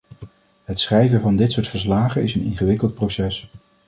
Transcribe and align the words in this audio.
Het 0.63 0.79
schrijven 0.79 1.21
van 1.21 1.35
dit 1.35 1.51
soort 1.51 1.67
verslagen 1.67 2.23
is 2.23 2.35
een 2.35 2.41
ingewikkeld 2.43 2.93
proces. 2.93 3.49